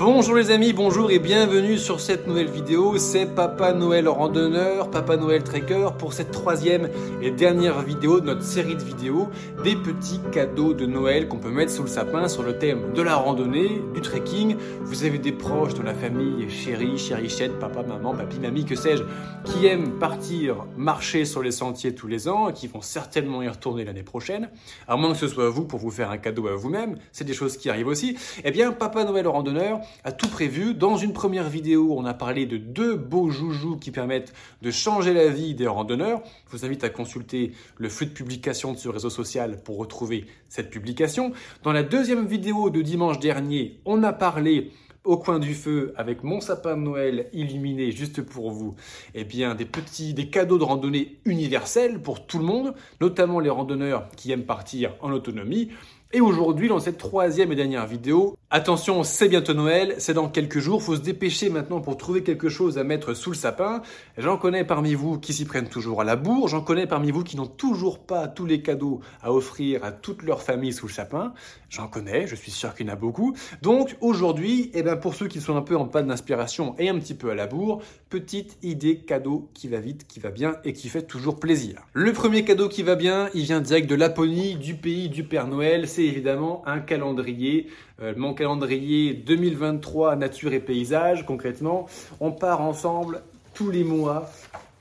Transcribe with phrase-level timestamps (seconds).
[0.00, 2.96] Bonjour les amis, bonjour et bienvenue sur cette nouvelle vidéo.
[2.96, 6.88] C'est Papa Noël randonneur, Papa Noël trekker pour cette troisième
[7.20, 9.28] et dernière vidéo de notre série de vidéos
[9.62, 13.02] des petits cadeaux de Noël qu'on peut mettre sous le sapin sur le thème de
[13.02, 14.56] la randonnée, du trekking.
[14.80, 19.02] Vous avez des proches de la famille, chérie, chérichette, papa, maman, papy, mamie, que sais-je,
[19.44, 23.48] qui aiment partir marcher sur les sentiers tous les ans et qui vont certainement y
[23.48, 24.48] retourner l'année prochaine.
[24.88, 27.34] À moins que ce soit vous pour vous faire un cadeau à vous-même, c'est des
[27.34, 28.16] choses qui arrivent aussi.
[28.42, 30.74] Eh bien, Papa Noël randonneur a tout prévu.
[30.74, 34.32] Dans une première vidéo, on a parlé de deux beaux joujoux qui permettent
[34.62, 36.22] de changer la vie des randonneurs.
[36.46, 40.26] Je vous invite à consulter le flux de publication de ce réseau social pour retrouver
[40.48, 41.32] cette publication.
[41.62, 44.72] Dans la deuxième vidéo de dimanche dernier, on a parlé
[45.04, 48.74] au coin du feu avec mon sapin de Noël illuminé juste pour vous,
[49.14, 53.50] eh bien des petits des cadeaux de randonnée universels pour tout le monde, notamment les
[53.50, 55.70] randonneurs qui aiment partir en autonomie.
[56.12, 60.58] Et aujourd'hui, dans cette troisième et dernière vidéo, attention, c'est bientôt Noël, c'est dans quelques
[60.58, 63.82] jours, faut se dépêcher maintenant pour trouver quelque chose à mettre sous le sapin.
[64.18, 67.22] J'en connais parmi vous qui s'y prennent toujours à la bourre, j'en connais parmi vous
[67.22, 70.92] qui n'ont toujours pas tous les cadeaux à offrir à toute leur famille sous le
[70.92, 71.32] sapin.
[71.68, 73.36] J'en connais, je suis sûr qu'il y en a beaucoup.
[73.62, 76.98] Donc aujourd'hui, eh ben pour ceux qui sont un peu en panne d'inspiration et un
[76.98, 80.72] petit peu à la bourre, petite idée cadeau qui va vite, qui va bien et
[80.72, 81.76] qui fait toujours plaisir.
[81.92, 85.46] Le premier cadeau qui va bien, il vient direct de Laponie, du pays du Père
[85.46, 87.68] Noël évidemment un calendrier.
[88.00, 91.86] Euh, mon calendrier 2023 nature et paysage, concrètement.
[92.20, 93.22] On part ensemble
[93.54, 94.30] tous les mois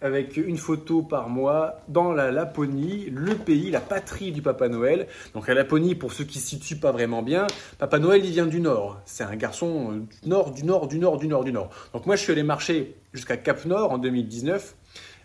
[0.02, 5.08] avec une photo par mois dans la Laponie, le pays, la patrie du Papa Noël.
[5.34, 8.46] Donc la Laponie, pour ceux qui ne situent pas vraiment bien, Papa Noël, il vient
[8.46, 9.00] du nord.
[9.06, 11.70] C'est un garçon euh, du nord, du nord, du nord, du nord, du nord.
[11.94, 14.76] Donc moi, je suis allé marcher jusqu'à Cap Nord en 2019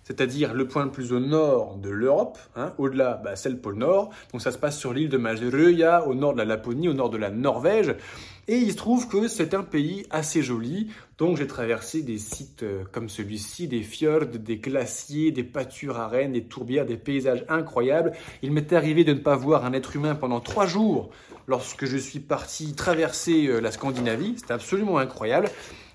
[0.05, 2.39] c'est-à-dire le point le plus au nord de l'Europe.
[2.57, 2.73] Hein.
[2.79, 4.11] Au-delà, bah, c'est le pôle Nord.
[4.33, 7.11] Donc ça se passe sur l'île de Majerøya, au nord de la Laponie, au nord
[7.11, 7.95] de la Norvège.
[8.47, 10.91] Et il se trouve que c'est un pays assez joli.
[11.17, 16.09] Donc j'ai traversé des sites euh, comme celui-ci, des fjords, des glaciers, des pâtures à
[16.09, 18.13] rennes, des tourbières, des paysages incroyables.
[18.43, 21.11] Il m'est arrivé de ne pas voir un être humain pendant trois jours
[21.47, 24.35] lorsque je suis parti traverser euh, la Scandinavie.
[24.37, 25.48] C'était absolument incroyable.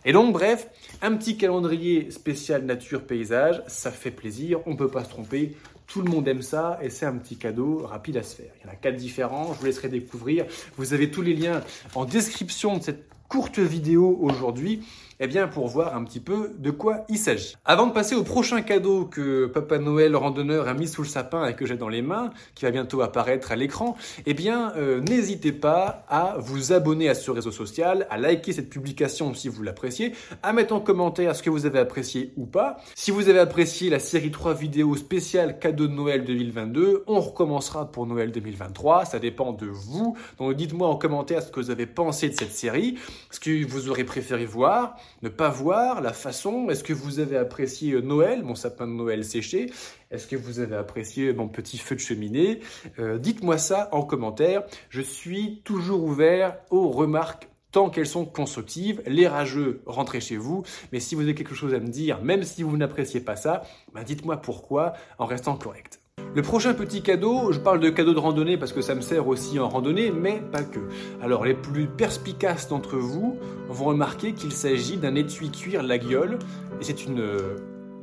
[0.09, 0.67] Et donc, bref,
[1.03, 5.55] un petit calendrier spécial nature paysage, ça fait plaisir, on ne peut pas se tromper.
[5.85, 8.49] Tout le monde aime ça et c'est un petit cadeau rapide à se faire.
[8.57, 10.47] Il y en a quatre différents, je vous laisserai découvrir.
[10.77, 11.61] Vous avez tous les liens
[11.93, 14.81] en description de cette courte vidéo aujourd'hui
[15.21, 17.55] eh bien, pour voir un petit peu de quoi il s'agit.
[17.65, 21.45] Avant de passer au prochain cadeau que Papa Noël randonneur a mis sous le sapin
[21.45, 25.01] et que j'ai dans les mains, qui va bientôt apparaître à l'écran, eh bien, euh,
[25.01, 29.61] n'hésitez pas à vous abonner à ce réseau social, à liker cette publication si vous
[29.61, 32.77] l'appréciez, à mettre en commentaire ce que vous avez apprécié ou pas.
[32.95, 37.91] Si vous avez apprécié la série 3 vidéos spéciales cadeau de Noël 2022, on recommencera
[37.91, 40.15] pour Noël 2023, ça dépend de vous.
[40.37, 42.97] Donc dites-moi en commentaire ce que vous avez pensé de cette série,
[43.31, 47.37] ce que vous aurez préféré voir ne pas voir la façon Est-ce que vous avez
[47.37, 49.71] apprécié euh, Noël, mon sapin de Noël séché?
[50.11, 52.59] Est-ce que vous avez apprécié mon petit feu de cheminée?
[52.99, 54.63] Euh, Dites-moi ça en commentaire.
[54.89, 59.01] Je suis toujours ouvert aux remarques tant qu'elles sont constructives.
[59.05, 60.63] Les rageux, rentrez chez vous.
[60.91, 63.63] Mais si vous avez quelque chose à me dire, même si vous n'appréciez pas ça,
[63.93, 65.98] ben dites-moi pourquoi en restant correct.
[66.35, 69.27] Le prochain petit cadeau, je parle de cadeau de randonnée parce que ça me sert
[69.27, 70.79] aussi en randonnée, mais pas que.
[71.21, 73.37] Alors les plus perspicaces d'entre vous
[73.67, 76.37] vont remarquer qu'il s'agit d'un étui cuir la gueule,
[76.79, 77.55] et c'est une euh,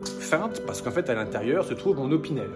[0.05, 2.51] feinte parce qu'en fait à l'intérieur se trouve mon opinel.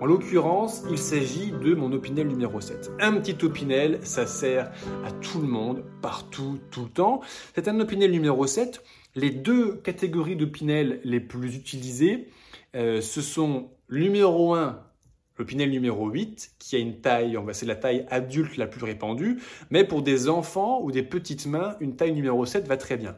[0.00, 2.92] En l'occurrence, il s'agit de mon opinel numéro 7.
[3.00, 4.70] Un petit opinel, ça sert
[5.04, 7.20] à tout le monde, partout, tout le temps.
[7.54, 8.82] C'est un opinel numéro 7.
[9.14, 12.28] Les deux catégories d'opinel les plus utilisées,
[12.74, 14.78] euh, ce sont numéro 1
[15.40, 19.40] le Pinel numéro 8, qui a une taille, c'est la taille adulte la plus répandue,
[19.70, 23.16] mais pour des enfants ou des petites mains, une taille numéro 7 va très bien.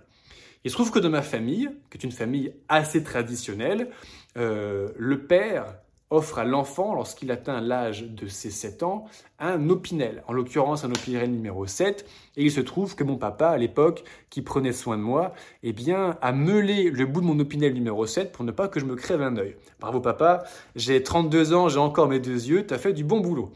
[0.64, 3.88] Il se trouve que dans ma famille, qui est une famille assez traditionnelle,
[4.36, 5.74] euh, le père
[6.12, 9.06] offre à l'enfant, lorsqu'il atteint l'âge de ses 7 ans,
[9.38, 12.06] un opinel, en l'occurrence un opinel numéro 7,
[12.36, 15.72] et il se trouve que mon papa, à l'époque, qui prenait soin de moi, eh
[15.72, 18.84] bien, a meulé le bout de mon opinel numéro 7 pour ne pas que je
[18.84, 19.56] me crève un œil.
[19.80, 20.44] Bravo papa,
[20.76, 23.50] j'ai 32 ans, j'ai encore mes deux yeux, t'as fait du bon boulot.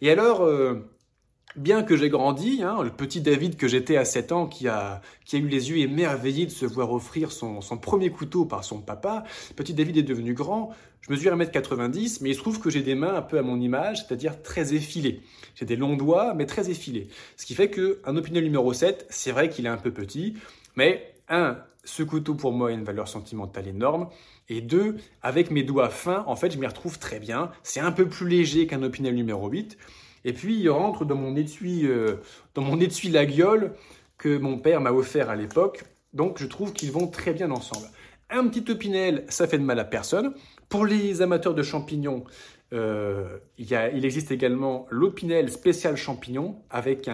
[0.00, 0.88] Et alors, euh,
[1.56, 5.02] Bien que j'ai grandi, hein, le petit David que j'étais à 7 ans, qui a,
[5.26, 8.64] qui a eu les yeux émerveillés de se voir offrir son, son premier couteau par
[8.64, 10.70] son papa, petit David est devenu grand,
[11.02, 13.60] je mesure 1m90, mais il se trouve que j'ai des mains un peu à mon
[13.60, 15.20] image, c'est-à-dire très effilées.
[15.54, 17.08] J'ai des longs doigts, mais très effilés.
[17.36, 20.34] Ce qui fait qu'un opinel numéro 7, c'est vrai qu'il est un peu petit,
[20.76, 24.08] mais un, ce couteau pour moi a une valeur sentimentale énorme.
[24.48, 27.50] Et deux, avec mes doigts fins, en fait, je m'y retrouve très bien.
[27.62, 29.76] C'est un peu plus léger qu'un opinel numéro 8.
[30.24, 32.16] Et puis, il rentre dans mon étui, euh,
[32.54, 33.74] dans mon étui la gueule
[34.18, 35.84] que mon père m'a offert à l'époque.
[36.12, 37.86] Donc je trouve qu'ils vont très bien ensemble.
[38.30, 40.34] Un petit opinel, ça fait de mal à personne.
[40.68, 42.24] Pour les amateurs de champignons,
[42.72, 47.10] euh, il, existe également l'opinel spécial champignon avec,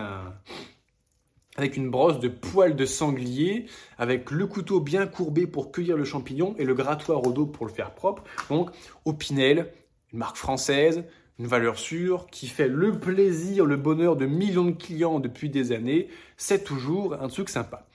[1.57, 3.67] avec une brosse de poils de sanglier,
[3.97, 7.67] avec le couteau bien courbé pour cueillir le champignon et le grattoir au dos pour
[7.67, 8.23] le faire propre.
[8.51, 8.71] Donc
[9.05, 9.73] opinel,
[10.13, 11.05] une marque française,
[11.39, 15.73] une valeur sûre, qui fait le plaisir, le bonheur de millions de clients depuis des
[15.73, 16.09] années.
[16.37, 17.87] C'est toujours un truc sympa.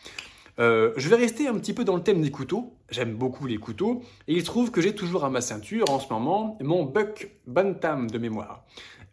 [0.60, 2.74] Euh, je vais rester un petit peu dans le thème des couteaux.
[2.90, 4.01] J'aime beaucoup les couteaux.
[4.28, 7.31] Et il se trouve que j'ai toujours à ma ceinture en ce moment mon Buck
[7.48, 8.63] Bantam de mémoire.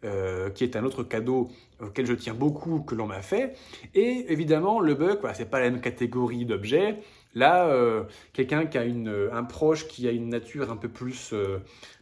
[0.03, 1.49] Euh, qui est un autre cadeau
[1.79, 3.55] auquel je tiens beaucoup que l'on m'a fait.
[3.93, 6.97] Et évidemment, le Buck, voilà, c'est pas la même catégorie d'objets.
[7.35, 11.35] Là, euh, quelqu'un qui a une, un proche qui a une nature un peu plus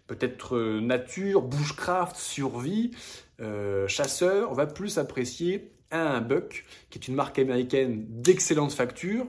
[0.10, 2.92] peut-être nature, bushcraft, survie,
[3.88, 9.28] chasseur, on va plus apprécier un Buck, qui est une marque américaine d'excellente facture.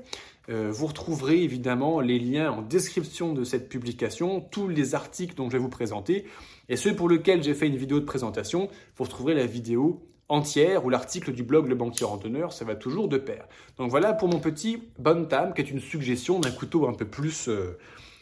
[0.49, 5.49] Euh, vous retrouverez évidemment les liens en description de cette publication, tous les articles dont
[5.49, 6.25] je vais vous présenter.
[6.69, 10.85] Et ceux pour lesquels j'ai fait une vidéo de présentation, vous retrouverez la vidéo entière
[10.85, 13.47] ou l'article du blog Le Banquier Randonneur, ça va toujours de pair.
[13.79, 17.49] Donc voilà pour mon petit Bantam, qui est une suggestion d'un couteau un peu plus...
[17.49, 17.79] Euh,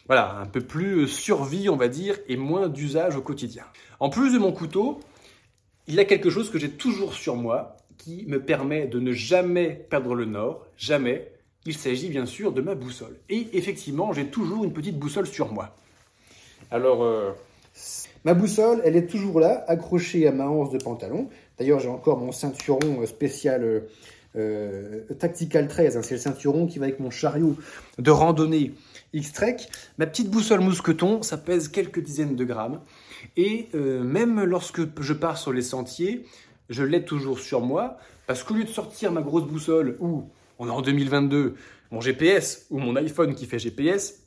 [0.08, 3.64] voilà, un peu plus survie, on va dire, et moins d'usage au quotidien.
[4.00, 5.00] En plus de mon couteau,
[5.86, 9.12] il y a quelque chose que j'ai toujours sur moi, qui me permet de ne
[9.12, 11.30] jamais perdre le nord, jamais.
[11.66, 13.18] Il s'agit bien sûr de ma boussole.
[13.28, 15.74] Et effectivement, j'ai toujours une petite boussole sur moi.
[16.70, 17.32] Alors, euh,
[18.24, 21.28] ma boussole, elle est toujours là, accrochée à ma hanse de pantalon.
[21.58, 23.82] D'ailleurs, j'ai encore mon ceinturon spécial
[24.36, 25.96] euh, Tactical 13.
[25.96, 26.02] Hein.
[26.02, 27.56] c'est le ceinturon qui va avec mon chariot
[27.98, 28.72] de randonnée
[29.12, 29.56] X-Trek.
[29.98, 32.80] Ma petite boussole mousqueton, ça pèse quelques dizaines de grammes.
[33.36, 36.26] Et euh, même lorsque je pars sur les sentiers,
[36.68, 40.68] je l'ai toujours sur moi, parce qu'au lieu de sortir ma grosse boussole ou, on
[40.68, 41.54] est en 2022,
[41.90, 44.26] mon GPS ou mon iPhone qui fait GPS,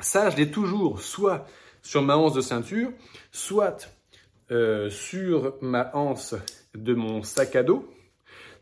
[0.00, 1.46] ça, je l'ai toujours soit
[1.82, 2.90] sur ma hanse de ceinture,
[3.30, 3.88] soit
[4.50, 6.34] euh, sur ma hanse
[6.74, 7.88] de mon sac à dos,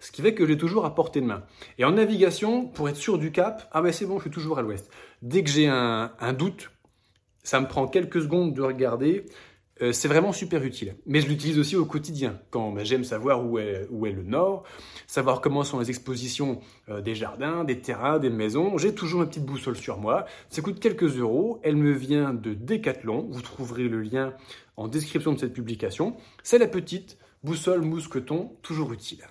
[0.02, 1.44] ce qui fait que je l'ai toujours à portée de main.
[1.78, 4.58] Et en navigation, pour être sûr du cap, ah ben c'est bon, je suis toujours
[4.58, 4.90] à l'ouest.
[5.22, 6.72] Dès que j'ai un, doute,
[7.44, 9.26] ça me prend quelques secondes de regarder,
[9.80, 10.96] euh, c'est vraiment super utile.
[11.06, 14.24] Mais je l'utilise aussi au quotidien, quand bah, j'aime savoir où est, où est le
[14.24, 14.64] nord,
[15.06, 16.58] savoir comment sont les expositions
[16.88, 18.78] euh, des jardins, des terrains, des maisons.
[18.78, 20.26] J'ai toujours ma petite boussole sur moi.
[20.50, 21.60] Ça coûte quelques euros.
[21.62, 23.28] Elle me vient de Decathlon.
[23.30, 24.34] Vous trouverez le lien
[24.76, 26.16] en description de cette publication.
[26.42, 29.24] C'est la petite boussole mousqueton, toujours utile.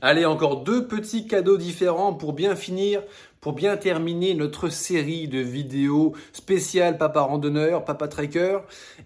[0.00, 3.02] Allez, encore deux petits cadeaux différents pour bien finir
[3.46, 8.58] pour bien terminer notre série de vidéos spéciales Papa Randonneur, Papa Tracker,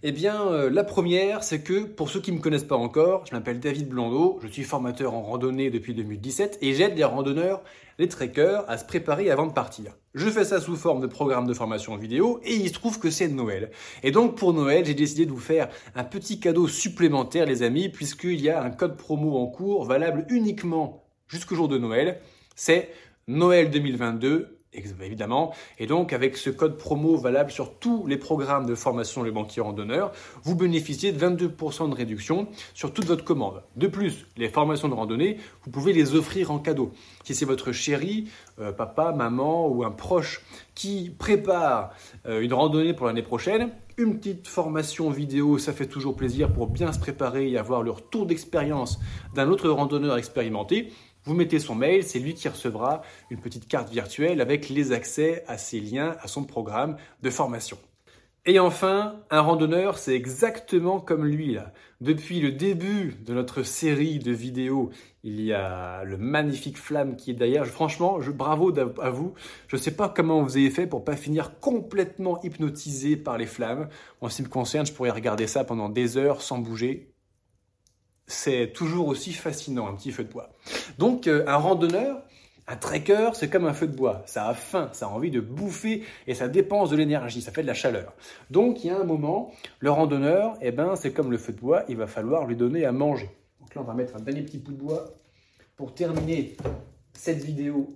[0.03, 3.27] eh bien, euh, la première, c'est que pour ceux qui ne me connaissent pas encore,
[3.27, 7.63] je m'appelle David Blondeau, je suis formateur en randonnée depuis 2017 et j'aide les randonneurs,
[8.01, 9.93] les trekkers à se préparer avant de partir.
[10.15, 13.11] Je fais ça sous forme de programme de formation vidéo et il se trouve que
[13.11, 13.71] c'est Noël.
[14.03, 17.91] Et donc pour Noël, j'ai décidé de vous faire un petit cadeau supplémentaire, les amis,
[17.91, 22.21] puisqu'il y a un code promo en cours valable uniquement jusqu'au jour de Noël.
[22.57, 22.89] C'est
[23.29, 25.53] Noël 2022, évidemment.
[25.79, 29.63] Et donc, avec ce code promo valable sur tous les programmes de formation Le Banquier
[29.63, 30.13] Randonneur,
[30.43, 33.63] vous bénéficiez de 22% de réduction sur toute votre commande.
[33.77, 36.93] De plus, les formations de randonnée, vous pouvez les offrir en cadeau.
[37.25, 38.29] Si c'est votre chéri,
[38.61, 40.43] euh, papa, maman ou un proche
[40.75, 41.91] qui prépare
[42.27, 46.69] euh, une randonnée pour l'année prochaine, une petite formation vidéo, ça fait toujours plaisir pour
[46.69, 48.99] bien se préparer et avoir le retour d'expérience
[49.35, 50.91] d'un autre randonneur expérimenté.
[51.25, 55.45] Vous mettez son mail, c'est lui qui recevra une petite carte virtuelle avec les accès
[55.47, 57.79] à ses liens, à son programme de formation.
[58.47, 61.53] Et enfin, un randonneur, c'est exactement comme lui.
[61.53, 61.75] Là.
[62.01, 64.89] Depuis le début de notre série de vidéos,
[65.23, 67.67] il y a le magnifique flamme qui est derrière.
[67.67, 69.35] Franchement, bravo à vous.
[69.69, 73.45] Je ne sais pas comment vous avez fait pour pas finir complètement hypnotisé par les
[73.45, 73.91] flammes.
[74.23, 77.13] En ce qui me concerne, je pourrais regarder ça pendant des heures sans bouger
[78.31, 80.51] c'est toujours aussi fascinant, un petit feu de bois.
[80.99, 82.23] Donc euh, un randonneur,
[82.69, 84.23] un trekker, c'est comme un feu de bois.
[84.27, 87.63] Ça a faim, ça a envie de bouffer et ça dépense de l'énergie, ça fait
[87.63, 88.13] de la chaleur.
[88.51, 91.59] Donc il y a un moment, le randonneur, eh ben, c'est comme le feu de
[91.59, 93.31] bois, il va falloir lui donner à manger.
[93.61, 95.07] Donc là, on va mettre un dernier petit bout de bois
[95.77, 96.57] pour terminer
[97.13, 97.89] cette vidéo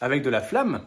[0.00, 0.86] avec de la flamme.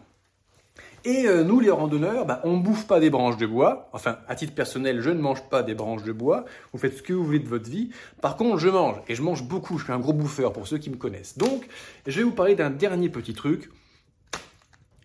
[1.07, 3.89] Et euh, nous, les randonneurs, bah, on ne bouffe pas des branches de bois.
[3.93, 6.45] Enfin, à titre personnel, je ne mange pas des branches de bois.
[6.73, 7.91] Vous faites ce que vous voulez de votre vie.
[8.21, 8.95] Par contre, je mange.
[9.07, 9.77] Et je mange beaucoup.
[9.77, 11.37] Je suis un gros bouffeur pour ceux qui me connaissent.
[11.37, 11.67] Donc,
[12.07, 13.69] je vais vous parler d'un dernier petit truc.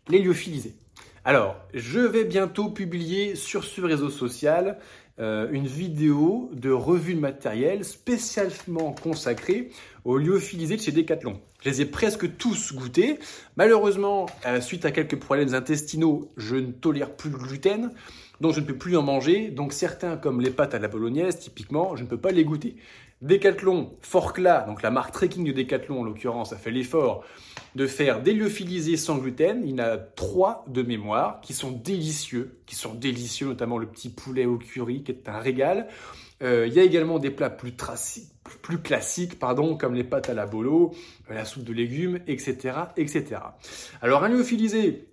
[0.08, 0.74] Les lyophilisés.
[1.26, 4.78] Alors, je vais bientôt publier sur ce réseau social
[5.20, 9.70] euh, une vidéo de revue de matériel spécialement consacrée
[10.04, 11.40] aux lyophilisés de chez Decathlon.
[11.62, 13.18] Je les ai presque tous goûtés.
[13.56, 17.92] Malheureusement, euh, suite à quelques problèmes intestinaux, je ne tolère plus le gluten,
[18.40, 19.50] donc je ne peux plus en manger.
[19.50, 22.76] Donc certains, comme les pâtes à la bolognaise, typiquement, je ne peux pas les goûter.
[23.22, 27.24] Decathlon, Forcla, donc la marque trekking de Decathlon en l'occurrence, a fait l'effort
[27.74, 29.62] de faire des lyophilisés sans gluten.
[29.62, 33.86] Il y en a trois de mémoire qui sont délicieux, qui sont délicieux, notamment le
[33.86, 35.88] petit poulet au curry qui est un régal.
[36.42, 37.74] Euh, il y a également des plats plus,
[38.82, 40.94] classiques, pardon, comme les pâtes à la bolo,
[41.28, 43.42] la soupe de légumes, etc., etc.
[44.00, 45.09] Alors un lyophilisé,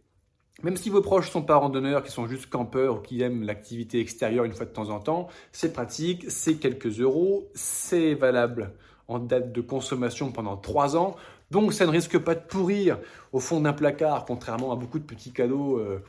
[0.63, 3.99] même si vos proches sont pas randonneurs, qui sont juste campeurs ou qui aiment l'activité
[3.99, 8.71] extérieure une fois de temps en temps, c'est pratique, c'est quelques euros, c'est valable
[9.07, 11.15] en date de consommation pendant trois ans,
[11.51, 12.97] donc ça ne risque pas de pourrir
[13.31, 16.03] au fond d'un placard, contrairement à beaucoup de petits cadeaux euh,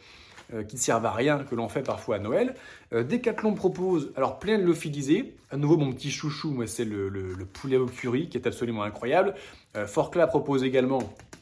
[0.52, 2.54] euh, qui ne servent à rien que l'on fait parfois à Noël.
[2.92, 5.36] Euh, Decathlon propose alors plein de l'ophilisé.
[5.50, 9.34] À nouveau, mon petit chouchou, moi, c'est le, poulet au curry qui est absolument incroyable.
[9.86, 11.00] Forcla propose également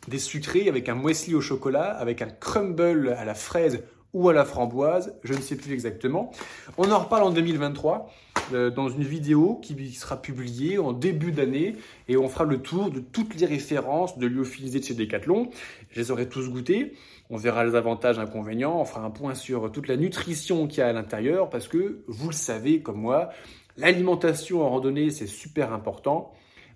[0.09, 3.83] des sucrés avec un muesli au chocolat, avec un crumble à la fraise
[4.17, 6.31] ou à la framboise, je ne sais plus exactement.
[6.79, 8.11] On en reparle en 2023
[8.55, 11.77] euh, dans une vidéo qui sera publiée en début d'année
[12.09, 15.51] et on fera le tour de toutes les références de lyophilisés de chez Decathlon.
[15.91, 16.95] Je les aurai tous goûtés.
[17.29, 18.81] On verra les avantages, inconvénients.
[18.81, 22.03] On fera un point sur toute la nutrition qu'il y a à l'intérieur parce que
[22.07, 23.29] vous le savez comme moi,
[23.77, 26.33] l'alimentation en randonnée c'est super important.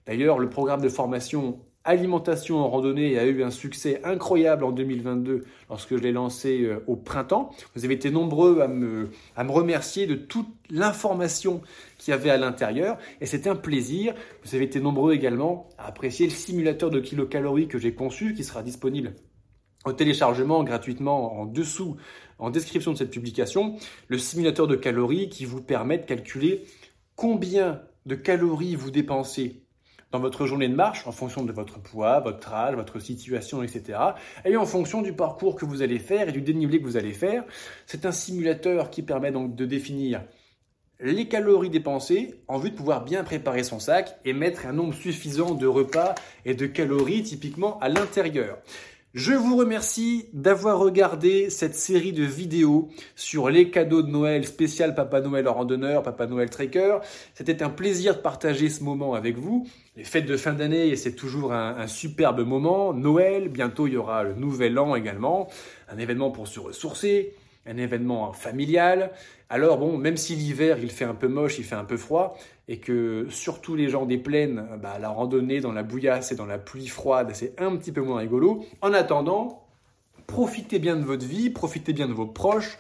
[0.07, 5.45] D'ailleurs, le programme de formation alimentation en randonnée a eu un succès incroyable en 2022
[5.69, 7.51] lorsque je l'ai lancé euh, au printemps.
[7.75, 11.63] Vous avez été nombreux à me, remercier de toute l'information
[11.99, 14.15] qu'il y avait à l'intérieur et c'était un plaisir.
[14.45, 18.45] Vous avez été nombreux également à apprécier le simulateur de kilocalories que j'ai conçu qui
[18.45, 19.15] sera disponible
[19.87, 21.97] au téléchargement gratuitement en dessous,
[22.39, 23.77] en description de cette publication,
[24.09, 26.65] le simulateur de calories qui vous permet de calculer
[27.17, 29.63] combien de calories vous dépensez
[30.11, 33.99] dans votre journée de marche en fonction de votre poids, votre âge, votre situation, etc.
[34.45, 37.13] Et en fonction du parcours que vous allez faire et du dénivelé que vous allez
[37.13, 37.45] faire.
[37.87, 40.23] C'est un simulateur qui permet donc de définir
[41.03, 44.95] les calories dépensées en vue de pouvoir bien préparer son sac et mettre un nombre
[44.95, 46.15] suffisant de repas
[46.45, 48.59] et de calories typiquement à l'intérieur.
[49.13, 54.95] Je vous remercie d'avoir regardé cette série de vidéos sur les cadeaux de Noël spécial
[54.95, 56.99] Papa Noël randonneur, Papa Noël Trekker.
[57.35, 59.67] C'était un plaisir de partager ce moment avec vous.
[59.97, 62.95] Les fêtes de fin d'année, c'est toujours un, superbe moment.
[62.95, 65.49] Noël, bientôt il y aura le Nouvel An également,
[65.89, 67.35] un événement pour se ressourcer,
[67.71, 69.13] un événement familial.
[69.49, 72.37] Alors bon, même si l'hiver il fait un peu moche, il fait un peu froid,
[72.69, 76.47] et que surtout les gens des plaines, bah, la randonnée dans la bouillasse et dans
[76.47, 78.65] la pluie froide, c'est un petit peu moins rigolo.
[78.81, 79.67] En attendant,
[80.27, 82.79] profitez bien de votre vie, profitez bien de vos proches.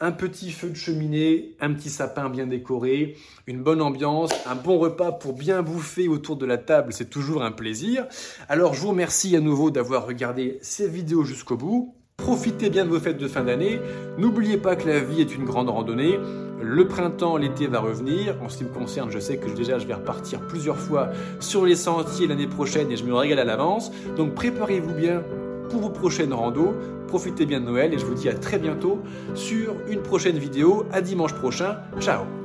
[0.00, 4.78] Un petit feu de cheminée, un petit sapin bien décoré, une bonne ambiance, un bon
[4.78, 8.06] repas pour bien bouffer autour de la table, c'est toujours un plaisir.
[8.48, 11.94] Alors je vous remercie à nouveau d'avoir regardé ces vidéos jusqu'au bout.
[12.24, 13.82] Profitez bien de vos fêtes de fin d'année.
[14.16, 16.18] N'oubliez pas que la vie est une grande randonnée.
[16.58, 18.36] Le printemps, l'été va revenir.
[18.42, 21.66] En ce qui me concerne, je sais que déjà je vais repartir plusieurs fois sur
[21.66, 23.92] les sentiers l'année prochaine et je me régale à l'avance.
[24.16, 25.22] Donc préparez-vous bien
[25.68, 26.74] pour vos prochaines randos.
[27.08, 29.02] Profitez bien de Noël et je vous dis à très bientôt
[29.34, 30.86] sur une prochaine vidéo.
[30.92, 31.76] À dimanche prochain.
[32.00, 32.43] Ciao